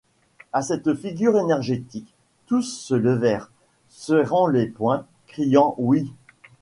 A 0.51 0.63
cette 0.63 0.95
figure 0.95 1.37
énergique, 1.37 2.11
tous 2.47 2.63
se 2.63 2.95
levèrent, 2.95 3.51
serrant 3.91 4.47
les 4.47 4.65
poings, 4.65 5.05
criant: 5.27 5.75
Oui! 5.77 6.11